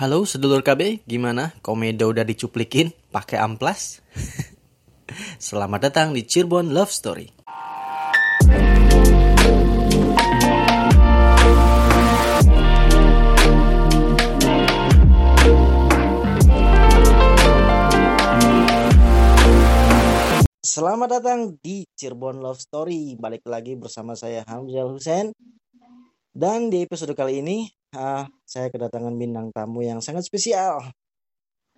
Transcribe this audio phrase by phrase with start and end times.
[0.00, 1.52] Halo sedulur KB, gimana?
[1.60, 4.00] Komedo udah dicuplikin pakai amplas?
[5.36, 7.28] Selamat datang di Cirebon Love Story.
[20.64, 23.20] Selamat datang di Cirebon Love Story.
[23.20, 25.36] Balik lagi bersama saya Hamzal Hussein.
[26.32, 30.82] Dan di episode kali ini uh, saya kedatangan bintang tamu yang sangat spesial.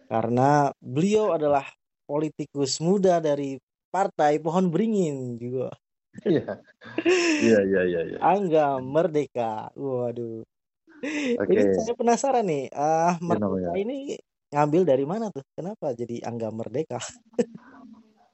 [0.09, 1.65] Karena beliau adalah
[2.05, 3.57] politikus muda dari
[3.93, 5.73] Partai Pohon Beringin juga.
[6.29, 6.61] Iya.
[7.41, 8.19] Iya, iya, iya, iya.
[8.21, 9.73] Angga Merdeka.
[9.73, 10.45] Waduh.
[11.41, 11.51] Oke.
[11.51, 13.69] Ini saya penasaran nih, uh, Iya, Merdeka namanya.
[13.81, 13.97] ini
[14.53, 15.43] ngambil dari mana tuh?
[15.57, 17.01] Kenapa jadi Angga Merdeka?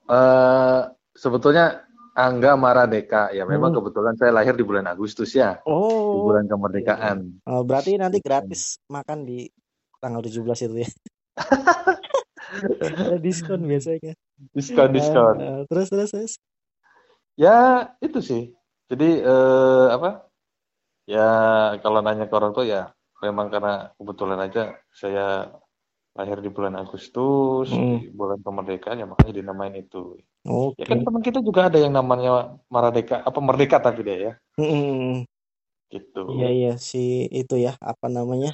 [0.09, 0.81] Eh,
[1.15, 1.85] sebetulnya
[2.19, 3.79] Angga Maradeka ya memang Hmm.
[3.79, 7.19] kebetulan saya lahir di bulan Agustus ya, di Oh, bulan kemerdekaan.
[7.47, 9.47] Oh, berarti nanti gratis makan di
[10.03, 10.91] tanggal 17 itu ya.
[12.83, 14.13] Ada diskon biasanya.
[14.51, 15.37] Diskon diskon.
[15.39, 16.33] Ah, terus terus terus.
[17.39, 18.43] Ya itu sih.
[18.91, 20.27] Jadi eh, apa?
[21.07, 21.29] Ya
[21.81, 22.83] kalau nanya ke orang tua ya
[23.23, 25.55] memang karena kebetulan aja saya
[26.19, 28.03] lahir di bulan Agustus, Hmm.
[28.03, 30.19] di bulan kemerdekaan ya makanya dinamain itu.
[30.43, 30.83] Oke.
[30.83, 35.23] Ya kan teman kita juga ada yang namanya Maradeka, apa Merdeka tapi dia ya, Mm-mm.
[35.95, 36.23] gitu.
[36.35, 38.51] Iya iya si itu ya apa namanya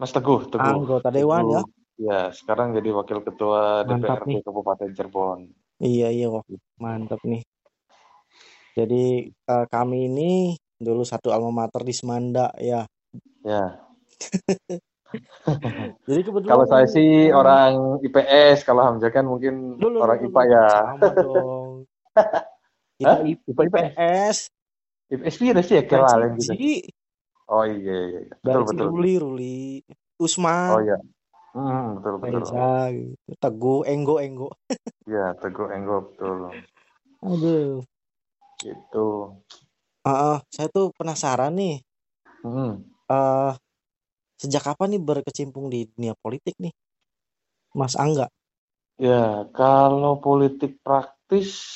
[0.00, 0.84] Mas Teguh, Teguh.
[0.84, 1.60] anggota dewan ya.
[1.60, 1.80] Teguh.
[2.00, 4.40] Ya, sekarang jadi wakil ketua Mantap DPRD nih.
[4.44, 5.40] Kabupaten Cirebon.
[5.80, 6.44] Iya iya wah
[6.80, 7.44] mantap nih.
[8.76, 12.88] Jadi eh, kami ini dulu satu alma mater di Semanda ya.
[13.44, 13.84] Ya.
[16.06, 17.40] Jadi kebetulan Kalau saya sih Hmm.
[17.40, 17.72] orang
[18.02, 20.66] IPS, kalau Hamzah kan mungkin Dulu, orang dulu, IPA ya.
[20.94, 21.70] Sama dong.
[23.00, 24.36] Kita IPA IPS.
[25.10, 26.54] IPS itu sih ya kelal yang gitu.
[27.50, 28.20] Oh iya iya.
[28.30, 28.34] iya.
[28.38, 28.86] Betul betul.
[28.94, 29.58] Ruli Ruli
[30.22, 30.98] Usman Oh iya.
[31.50, 32.46] Hmm, betul betul.
[32.46, 33.32] Reza gitu.
[33.42, 34.48] Teguh Enggo Enggo.
[35.10, 36.54] Iya, Teguh Enggo betul.
[37.26, 37.82] Aduh.
[38.62, 39.06] Gitu.
[40.06, 41.82] Ah, ah, saya tuh penasaran nih.
[42.46, 42.86] Hmm.
[43.10, 43.52] eh
[44.40, 46.72] sejak kapan nih berkecimpung di dunia politik nih,
[47.76, 48.32] Mas Angga?
[48.96, 50.80] Ya, kalau politik
[51.30, 51.70] praktis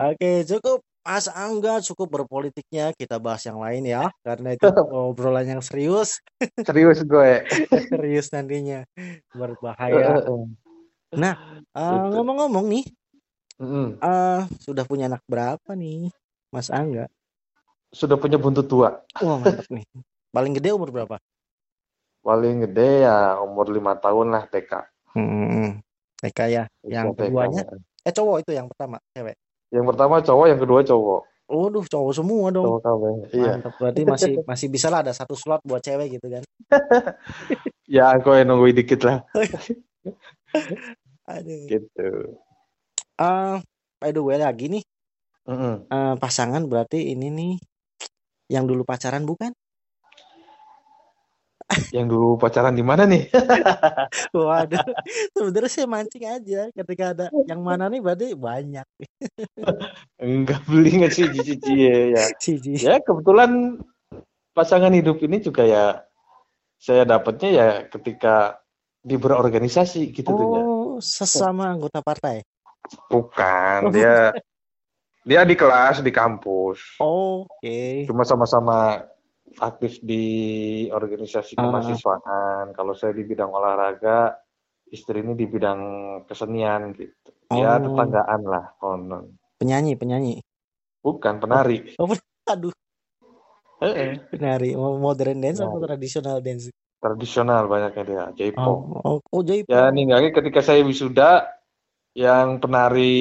[0.00, 2.92] Oke, cukup Mas Angga cukup berpolitiknya.
[2.96, 6.20] Kita bahas yang lain ya, karena itu obrolan yang serius,
[6.60, 7.44] Serius gue.
[7.88, 8.84] serius nantinya
[9.32, 10.20] berbahaya.
[11.10, 11.34] Nah,
[11.74, 12.06] eh, Gitu.
[12.14, 12.84] ngomong-ngomong nih,
[13.60, 14.00] Mm-mm.
[14.00, 16.08] eh sudah punya anak berapa nih,
[16.48, 17.12] Mas Angga?
[17.92, 19.04] Sudah punya buntut tua.
[19.20, 19.84] Wah mantap nih.
[20.32, 21.20] Paling gede umur berapa?
[22.24, 24.72] Paling gede ya umur lima tahun lah TK.
[25.12, 25.84] Hmm,
[26.24, 26.64] TK ya.
[26.86, 27.18] Yang TK.
[27.28, 27.62] keduanya,
[28.06, 29.36] eh cowok itu yang pertama, cewek.
[29.68, 31.20] Yang pertama cowok, yang kedua cowok.
[31.50, 32.64] Waduh, cowok semua dong.
[32.64, 33.14] Cowok kabeh.
[33.34, 33.52] Iya.
[33.58, 33.72] Mantap.
[33.76, 36.42] Berarti masih masih bisa lah ada satu slot buat cewek gitu kan.
[37.90, 39.26] Ya aku yang nungguin dikit lah.
[41.34, 41.66] Aduh.
[41.66, 42.38] Gitu.
[43.20, 43.60] Ah,
[44.00, 44.84] by the way lagi nih,
[45.44, 45.84] Mm-mm.
[45.92, 47.52] eh, pasangan berarti ini nih
[48.48, 49.52] yang dulu pacaran bukan?
[51.92, 53.28] Yang dulu pacaran di mana nih?
[54.32, 54.80] Waduh,
[55.36, 56.72] sebenarnya saya mancing aja.
[56.72, 58.88] Ketika ada yang mana nih berarti banyak.
[60.24, 61.74] Enggak beli nggak sih cici
[62.16, 62.24] ya.
[62.40, 62.80] Siji.
[62.80, 63.84] Ya kebetulan
[64.56, 66.08] pasangan hidup ini juga ya
[66.80, 68.64] saya dapatnya ya ketika
[69.04, 70.62] di berorganisasi gitu tuh ya.
[70.64, 72.40] Oh, sesama anggota partai.
[73.06, 74.34] Bukan, dia
[75.22, 76.96] dia di kelas di kampus.
[76.98, 78.08] Oke.
[78.08, 79.04] Cuma sama-sama
[79.58, 80.24] aktif di
[80.88, 81.68] organisasi Ah.
[81.68, 82.72] kemahasiswaan.
[82.72, 84.38] Kalau saya di bidang olahraga,
[84.88, 85.80] istri ini di bidang
[86.24, 87.30] kesenian gitu.
[87.50, 87.84] Ya Oh.
[87.84, 89.34] tetanggaan lah konon.
[89.58, 90.40] Penyanyi, penyanyi.
[91.02, 91.94] Bukan penari.
[92.46, 92.72] Aduh,
[93.80, 94.76] Eh, penari.
[94.76, 96.68] Modern dance atau tradisional dance?
[97.00, 98.68] tradisional banyaknya dia, J-pop.
[98.68, 101.48] Oh, oh, oh jadi Ya ninggalnya ketika saya wisuda,
[102.14, 103.16] yang penari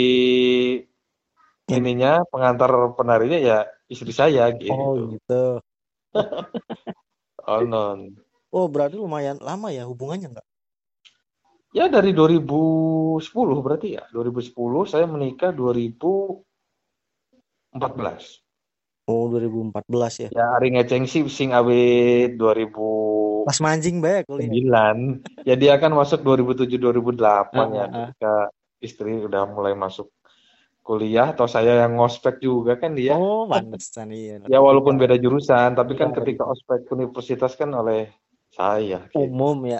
[1.70, 1.78] Ya.
[1.78, 4.74] ininya pengantar penarinya ya istri saya gitu.
[4.74, 5.44] Oh gitu.
[7.50, 8.14] Oh non.
[8.54, 10.48] Oh, berarti lumayan lama ya hubungannya nggak?
[11.74, 13.26] Ya dari 2010
[13.66, 14.06] berarti ya.
[14.14, 16.46] 2010 saya menikah 2014.
[19.10, 20.30] Oh, 2014 ya.
[20.30, 23.50] Ya hari ngeceng sih sing awet 2009.
[23.50, 24.94] Pas mancing banyak kuliah.
[25.42, 28.06] Ya dia kan masuk 2007 2008 Ah, ya ah, ah.
[28.14, 28.34] ketika
[28.80, 30.10] istri udah mulai masuk
[30.81, 33.14] kuliah atau saya yang ngospek juga kan dia.
[33.14, 34.42] Oh, pantesan iya.
[34.50, 38.10] Ya walaupun beda jurusan, tapi kan Iya, ketika ospek universitas kan oleh
[38.50, 39.06] saya.
[39.14, 39.30] gitu.
[39.30, 39.80] umum ya.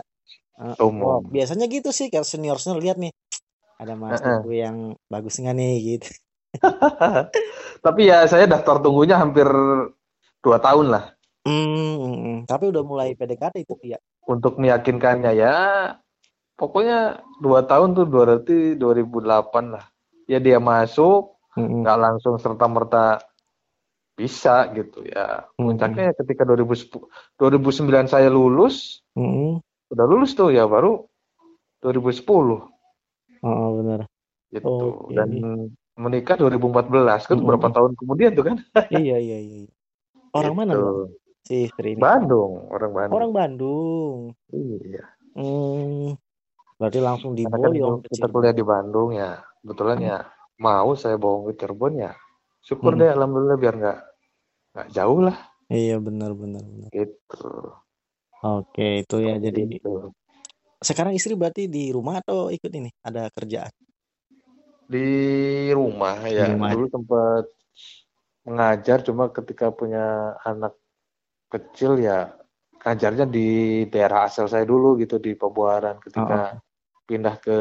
[0.60, 1.08] Ah, Umum.
[1.08, 3.16] oh, biasanya gitu sih kalau senior senior lihat nih
[3.80, 6.10] ada mahasiswa yang bagus nggak nih gitu.
[7.86, 9.48] Tapi ya saya daftar tunggunya hampir
[10.44, 11.06] dua tahun lah
[11.48, 12.38] Hmm, hmm, hmm.
[12.52, 13.98] tapi udah mulai PDKT itu ya.
[14.28, 15.56] untuk meyakinkannya ya.
[16.60, 19.86] Pokoknya dua tahun tuh berarti 2008 lah.
[20.28, 23.20] Ya dia masuk, Hmm, nggak langsung serta merta
[24.14, 25.50] bisa gitu ya.
[25.58, 25.74] Hmm.
[25.74, 27.10] Puncaknya ketika 2010,
[27.40, 29.64] 2009 saya lulus, hmm.
[29.90, 31.08] udah lulus tuh ya baru
[31.82, 32.70] 2010
[33.40, 34.04] Oh, benar.
[34.52, 34.68] gitu.
[34.68, 35.16] Oke.
[35.16, 35.30] Dan
[35.96, 37.48] menikah 2014 kan Mm-mm.
[37.48, 38.58] berapa tahun kemudian tuh kan?
[38.92, 39.68] iya, iya, iya.
[40.36, 40.84] Orang mana Gitu.
[40.84, 41.10] Bang?
[41.48, 42.02] si istri ini?
[42.04, 43.16] Bandung, orang Bandung.
[43.16, 44.16] Orang Bandung.
[44.52, 45.04] Iya.
[45.40, 46.20] Hmm.
[46.80, 49.44] Berarti langsung Karena kan diboyong ke kita kuliah di Bandung ya.
[49.60, 50.18] Kebetulan ya
[50.64, 52.16] mau saya bawa ke Cirebon ya.
[52.64, 53.04] Syukur Hmm.
[53.04, 54.00] deh alhamdulillah biar nggak
[54.74, 55.38] nggak jauh lah
[55.70, 56.90] Iya, benar, benar, benar.
[56.90, 57.46] gitu.
[58.42, 59.38] Oke, itu ya.
[59.38, 60.10] Jadi Gitu.
[60.82, 62.90] sekarang istri berarti di rumah atau ikut ini?
[63.06, 63.70] Ada kerjaan?
[64.90, 65.06] Di
[65.76, 66.50] rumah ya.
[66.50, 66.70] Di rumah.
[66.74, 67.46] Dulu sempat
[68.50, 70.74] mengajar cuma ketika punya anak
[71.54, 72.34] kecil ya
[72.82, 73.48] ngajarnya di
[73.94, 76.58] daerah asal saya dulu gitu di Pabuaran ketika
[77.10, 77.58] pindah ke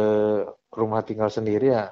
[0.68, 1.84] rumah tinggal sendiri ya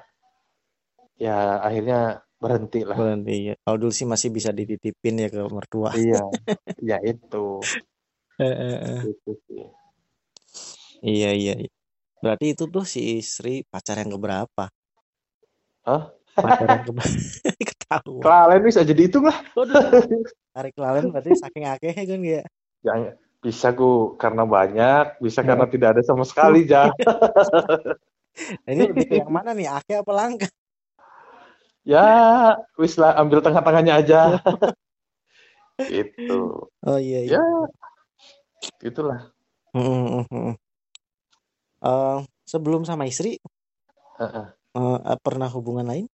[1.17, 3.55] ya akhirnya berhenti lah Berhenti ya.
[3.65, 5.89] Kalau dulu sih masih bisa dititipin ya ke mertua.
[5.97, 6.21] iya
[6.93, 7.65] ya itu
[9.49, 9.65] sih
[10.97, 11.71] Iya, iya, iya.
[12.17, 14.65] Berarti itu tuh si istri pacar yang keberapa?
[15.85, 16.03] Hah?
[16.33, 17.17] Pacar yang keberapa?
[17.69, 18.19] Ketahuan.
[18.25, 19.37] kalian bisa jadi itu lah
[20.51, 22.43] tarik lalen berarti saking akeh kan ya.
[22.83, 23.15] ya
[23.47, 25.47] bisa ku karena banyak bisa Ya.
[25.55, 26.91] karena tidak ada sama sekali ja
[28.67, 29.65] Nah, ini lebih yang mana nih?
[29.71, 30.47] Akeh apa langka?
[31.87, 32.05] ya
[32.75, 34.21] wis lah ambil tengah-tengahnya aja
[35.87, 37.39] itu Oh iya, iya.
[37.39, 37.43] ya
[38.83, 39.31] itulah
[39.71, 40.57] Mm.
[41.77, 42.17] Eh,
[42.49, 43.37] sebelum sama istri,
[44.17, 44.45] Heeh.
[44.75, 46.05] eh, pernah hubungan lain?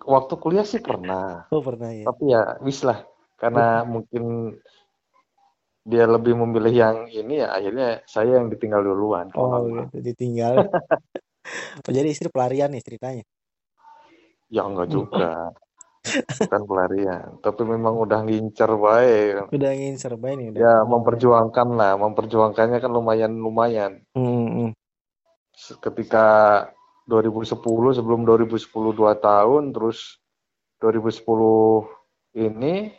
[0.00, 2.08] waktu kuliah sih pernah Oh pernah ya.
[2.08, 3.04] tapi ya wis lah
[3.40, 4.54] karena mungkin
[5.80, 10.54] dia lebih memilih yang ini ya akhirnya saya yang ditinggal duluan Oh gitu, ditinggal.
[11.82, 13.24] Oh, jadi istri pelarian nih ceritanya.
[14.52, 15.50] ya enggak juga
[16.46, 20.60] bukan pelarian tapi memang udah ngincer baik Udah ingin serba ini udah.
[20.60, 24.70] ya memperjuangkan lah memperjuangkannya kan lumayan lumayan Mm, mm, mm.
[25.80, 26.26] ketika
[27.08, 27.56] 2010
[27.96, 28.60] sebelum 2010
[28.94, 30.20] dua tahun terus
[30.78, 31.24] 2010
[32.36, 32.94] ini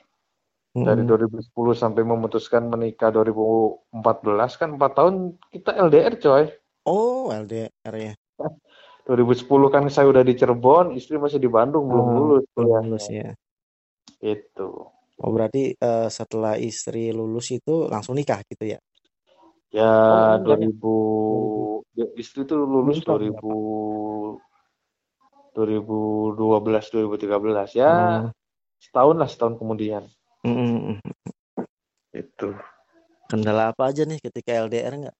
[0.79, 1.07] dari mm.
[1.07, 5.15] 2010 sampai memutuskan menikah 2014 kan 4 tahun
[5.53, 6.43] kita LDR coy
[6.85, 8.13] Oh LDR ya.
[9.07, 12.81] 2010 kan saya udah di Cirebon istri masih di Bandung belum Oh, lulus belum kuliahnya.
[12.81, 13.29] lulus ya.
[14.21, 14.69] itu
[15.23, 18.79] Oh berarti eh, setelah istri lulus itu langsung nikah gitu ya?
[19.77, 20.69] ya Oh, enggak ya.
[20.71, 20.87] 2000
[21.99, 23.51] ya, istri tuh lulus Lulus tahun 2000
[25.55, 28.31] 2012 2013 ya Hmm,
[28.85, 30.03] setahun lah setahun kemudian
[30.43, 30.97] mm, mm, mm.
[32.11, 32.49] itu
[33.29, 35.17] Kendala apa aja nih ketika LDR nggak?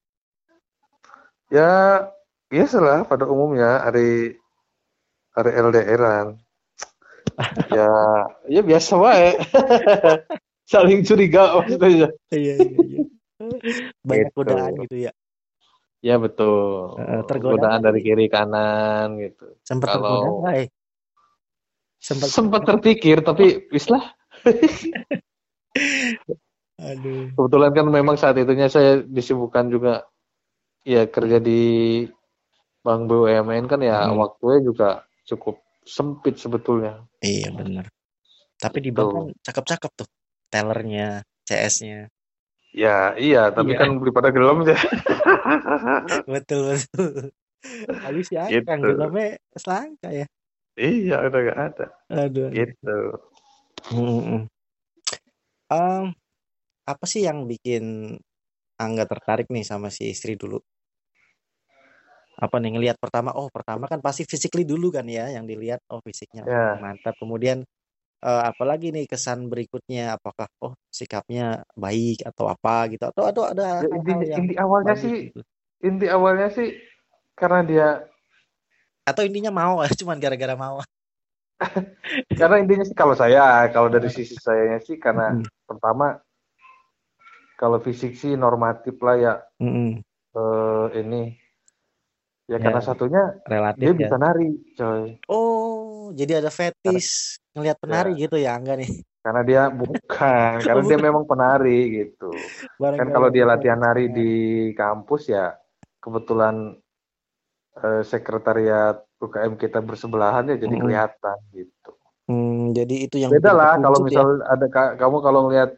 [1.47, 1.71] Ya,
[2.51, 4.35] biasalah pada umumnya hari
[5.31, 6.27] hari LDRan.
[7.71, 7.87] Ya,
[8.51, 9.39] ya biasa wae.
[10.71, 12.11] Saling curiga maksudnya.
[12.29, 13.01] Iya iya iya.
[14.03, 14.35] Banyak Gitu.
[14.35, 15.11] godaan gitu ya.
[16.03, 16.99] Ya betul.
[16.99, 19.57] Eh, tergoda Godaan dari kiri kanan gitu.
[19.63, 20.67] Sempat Kalau- tergoda eh?
[21.97, 22.27] Sempat.
[22.29, 24.03] Sempat terpikir tapi wis lah.
[26.81, 27.29] Aduh.
[27.37, 29.93] Kebetulan kan memang saat itunya saya disibukkan juga
[30.81, 31.61] ya kerja di
[32.81, 34.17] Bank BUMN kan ya Hmm.
[34.17, 34.89] waktunya juga
[35.29, 37.05] cukup sempit sebetulnya.
[37.21, 37.85] Iya benar.
[38.57, 40.09] Tapi di bank kan cakep-cakep tuh.
[40.51, 42.11] Tellernya, CS-nya.
[42.75, 43.79] Ya, iya, tapi Iya.
[43.85, 44.75] kan beli pada gelem ya.
[46.33, 47.31] Betul betul.
[47.87, 48.65] Habis ya Gitu.
[48.65, 50.25] Kang Gelame selangka ya.
[50.75, 51.87] Iya, udah gak ada.
[52.09, 52.49] Aduh.
[52.51, 52.97] Gitu.
[55.71, 56.05] Em,
[56.85, 58.15] apa sih yang bikin
[58.81, 60.57] Angga tertarik nih sama si istri dulu?
[62.41, 63.29] Apa nih ngelihat pertama?
[63.37, 65.81] Oh pertama kan pasti physically dulu kan ya yang dilihat.
[65.93, 66.81] Oh fisiknya Ya.
[66.81, 67.13] mantap.
[67.21, 67.61] Kemudian
[68.25, 73.85] eh, apalagi nih kesan berikutnya apakah oh sikapnya baik atau apa gitu atau atau ada
[73.85, 75.41] Ya, hal-hal inti, yang inti awalnya bagus sih gitu
[75.81, 76.69] inti awalnya sih
[77.37, 77.87] karena dia
[79.05, 80.81] atau intinya mau cuman gara-gara mau
[82.39, 85.45] karena intinya sih kalau saya kalau dari sisi saya sih karena Mm-mm.
[85.69, 86.17] pertama
[87.61, 89.33] kalau fisik sih normatif lah ya.
[89.61, 90.01] Mm-mm.
[90.33, 91.37] eh, ini.
[92.49, 92.67] Ya Ya.
[92.67, 93.97] karena satunya relatif dia ya.
[94.01, 95.03] bisa nari coy.
[95.31, 98.91] Oh jadi ada fetish ngelihat penari gitu ya enggak nih.
[99.21, 102.33] Karena dia bukan karena dia memang penari gitu.
[102.81, 104.31] Bareng kan kalau dia latihan nari di
[104.75, 105.55] kampus ya
[106.01, 106.75] kebetulan
[107.77, 110.83] eh, sekretariat UKM kita bersebelahan ya jadi Mm-mm.
[110.83, 111.91] kelihatan gitu.
[112.27, 115.71] Hmm, jadi itu yang beda lah kalau kepuncut misal ada ka- kamu kalau ngelihat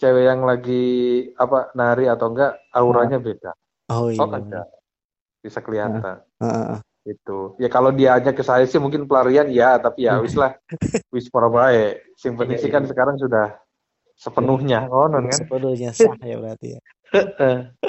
[0.00, 0.84] cewek yang lagi
[1.36, 3.52] apa nari atau enggak auranya beda.
[3.52, 3.92] Ya.
[3.92, 4.20] oh iya.
[4.22, 4.62] oh ada
[5.40, 6.24] bisa kelihatan.
[6.40, 6.78] Heeh.
[7.00, 7.56] gitu.
[7.56, 10.56] Ya kalau dia aja ke saya sih mungkin pelarian ya tapi ya wis lah.
[11.12, 12.90] Wis para baik sing penting Iya, sih iya, kan iya.
[12.94, 13.46] sekarang sudah
[14.14, 15.42] sepenuhnya konon kan?
[15.42, 16.80] Sepenuhnya sah ya berarti ya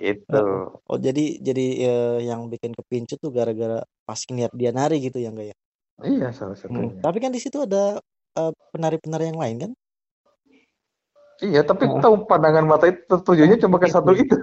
[0.00, 0.42] gitu.
[0.90, 5.30] Oh jadi jadi eh, yang bikin kepincut tuh gara-gara pas ngeliat dia nari gitu ya
[5.30, 5.56] enggak ya?
[6.00, 7.02] Iya salah Hmm, satunya.
[7.04, 8.00] tapi kan di situ ada
[8.40, 9.70] eh, penari-penari yang lain kan?
[11.40, 12.00] Iya tapi Heeh.
[12.04, 14.36] tahu pandangan mata itu tujuannya cuma ke satu itu.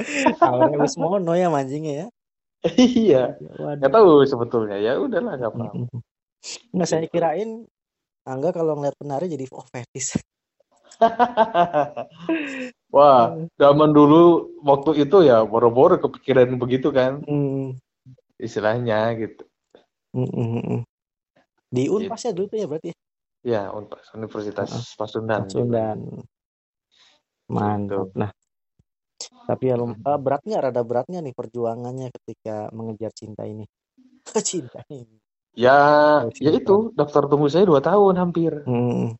[0.48, 2.06] Awalnya wis mono ya mancingnya ya?
[2.76, 3.36] Iya.
[3.80, 4.76] Nggak tahu sebetulnya.
[4.80, 6.00] Ya udahlah nggak Mm-mm.
[6.72, 7.50] Nggak saya kirain
[8.24, 10.16] Angga kalau ngeliat penari jadi oh fetis.
[12.90, 17.74] wah zaman dulu waktu itu ya boro-boro kepikiran begitu kan Hmm.
[18.38, 19.46] istilahnya gitu
[20.10, 20.82] Mm-mm.
[21.70, 21.94] Di Gitu.
[21.94, 22.96] Unpas ya dulu tuh ya berarti ya.
[23.46, 25.98] ya Unpas Universitas Pasundan Pasundan.
[27.50, 28.10] Mantap.
[28.18, 28.30] Nah,
[29.46, 30.62] tapi ya lum- eh, berat nggak?
[30.70, 33.66] Rada berat nggak nih perjuangannya ketika mengejar cinta ini?
[34.50, 35.18] cinta ini.
[35.54, 35.78] ya
[36.26, 39.18] Oh, ya itu daftar tunggu saya dua tahun hampir Hmm.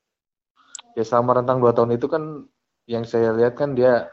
[0.94, 2.46] ya selama rentang dua tahun itu kan
[2.90, 4.10] yang saya lihat kan dia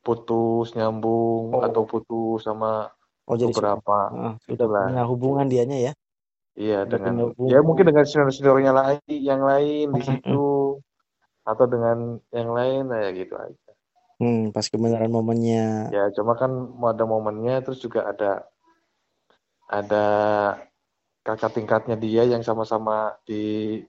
[0.00, 1.60] putus nyambung Oh.
[1.62, 2.88] atau putus sama
[3.28, 4.86] Oh jadi beberapa ah, sudah itulah.
[4.90, 5.92] punya hubungan dianya ya?
[6.52, 10.76] iya dengan ya mungkin dengan senior-seniornya lain yang lain di situ
[11.48, 13.70] atau dengan yang lain nah, ya gitu aja
[14.22, 15.90] Hmm, pas kebenaran momennya.
[15.90, 16.52] ya cuma kan
[16.86, 18.46] ada momennya terus juga ada
[19.66, 20.04] ada
[21.26, 23.80] kakak tingkatnya dia yang sama-sama di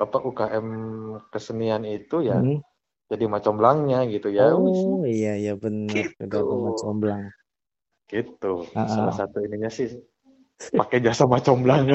[0.00, 0.66] apa UKM
[1.28, 2.64] kesenian itu ya Hmm.
[3.10, 4.54] jadi macam belangnya gitu ya.
[4.54, 5.92] Oh iya iya benar.
[5.92, 6.14] Gitu.
[6.24, 7.22] Udah rumah comblang.
[8.06, 8.88] gitu Ah, ah.
[8.90, 9.86] salah satu ininya sih
[10.74, 11.86] pakai jasa macam belang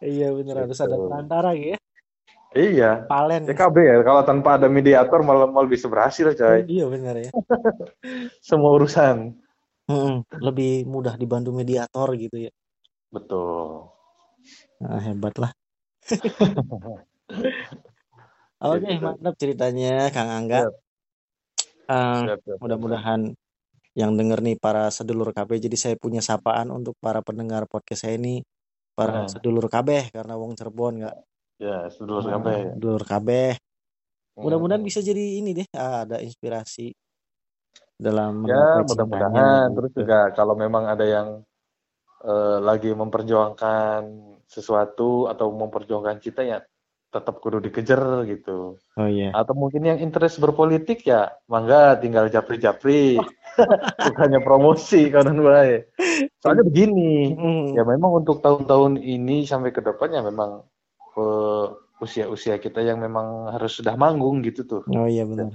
[0.00, 0.86] Iya benar harus Gitu.
[0.88, 1.76] ada perantara ya.
[2.50, 3.46] iya Palen.
[3.46, 7.30] ya KB ya kalau tanpa ada mediator malah malah bisa berhasil coy Iya benar ya.
[8.48, 9.36] semua urusan
[9.86, 10.22] Mm-mm.
[10.40, 12.52] Lebih mudah dibantu mediator gitu ya.
[13.10, 13.90] betul
[14.80, 15.52] Nah, hebat lah.
[18.60, 19.00] Oke, Gitu.
[19.04, 20.68] mantap ceritanya Kang Angga.
[20.68, 20.74] Siap.
[21.90, 23.34] Siap, siap, mudah-mudahan
[23.98, 25.58] yang denger nih para sedulur KB.
[25.58, 28.40] Jadi saya punya sapaan untuk para pendengar podcast saya ini
[28.94, 29.28] para Nah.
[29.28, 31.16] sedulur KB karena wong Cirebon nggak
[31.60, 32.46] ya sedulur Nah, KB
[32.76, 33.28] sedulur KB.
[34.40, 34.88] Mudah-mudahan Hmm.
[34.88, 36.94] bisa jadi ini deh ah, ada inspirasi
[38.00, 40.00] dalam ya mudah-mudahan cintanya terus gitu.
[40.04, 41.28] juga kalau memang ada yang
[42.24, 44.00] eh, lagi memperjuangkan
[44.50, 46.58] sesuatu atau memperjuangkan cinta ya
[47.10, 49.30] tetap kudu dikejar gitu Oh iya.
[49.30, 53.18] atau mungkin yang interest berpolitik ya mangga tinggal japri-japri
[54.06, 55.86] bukannya promosi kanan bae
[56.42, 57.78] soalnya begini Mm.
[57.78, 60.66] ya memang untuk tahun-tahun ini sampai ke depannya memang
[61.14, 61.66] eh,
[61.98, 65.54] usia-usia kita yang memang harus sudah manggung gitu tuh Oh iya benar.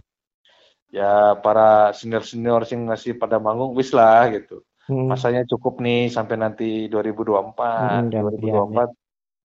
[0.91, 5.09] ya para senior-senior sing masih pada manggung wis lah gitu Mm.
[5.11, 8.89] masanya cukup nih sampai nanti 2024 Mm, gantian, 2024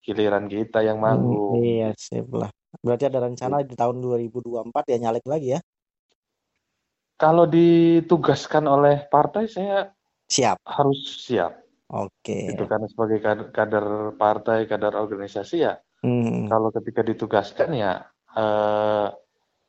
[0.07, 2.51] giliran kita yang Mm, manggung Iya, sip lah.
[2.85, 5.61] Berarti ada rencana di tahun 2024 ya nyalek lagi ya?
[7.21, 9.93] kalau ditugaskan oleh partai saya
[10.31, 10.59] Siap.
[10.65, 11.53] harus siap
[11.91, 12.55] Oke.
[12.55, 16.49] itu karena sebagai kader, kader partai kader organisasi ya Hmm.
[16.49, 17.93] kalau ketika ditugaskan ya
[18.33, 19.07] eh,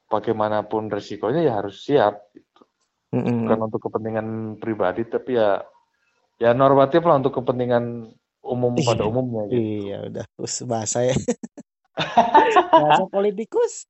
[0.08, 2.14] bagaimanapun resikonya ya harus siap
[3.12, 3.44] Mm-mm.
[3.44, 4.28] bukan untuk kepentingan
[4.58, 5.60] pribadi tapi ya
[6.40, 8.08] ya normatif lah untuk kepentingan
[8.42, 8.88] umum Iya.
[8.88, 9.62] pada umumnya gitu.
[9.62, 11.14] Iya udah, terus bahasa ya.
[12.82, 13.86] bahasa politikus.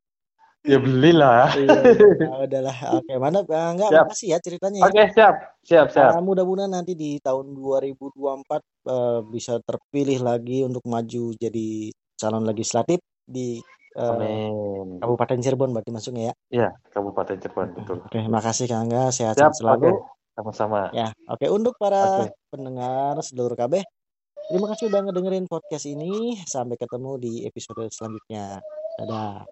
[0.62, 1.80] ya belilah Iya,
[2.22, 2.78] nah, udahlah.
[3.02, 4.06] Oke, mana enggak Siap.
[4.06, 4.86] makasih ya ceritanya ya.
[4.86, 5.36] oke siap
[5.66, 11.68] siap siap Ah, mudah-mudahan nanti di tahun 2024 eh, bisa terpilih lagi untuk maju jadi
[12.14, 13.58] calon legislatif di
[14.00, 14.98] Amin.
[14.98, 16.34] Eh, Kabupaten Cirebon berarti masuknya ya?
[16.52, 17.98] Iya, Kabupaten Cirebon betul.
[18.08, 20.00] Oke, terima makasih Kang Angga, sehat, Siap, selalu.
[20.32, 20.88] Sama-sama.
[20.96, 22.32] Ya, oke untuk para okay.
[22.48, 23.84] pendengar seluruh KB,
[24.48, 26.40] terima kasih udah ngedengerin podcast ini.
[26.48, 28.64] Sampai ketemu di episode selanjutnya.
[28.96, 29.44] Dadah.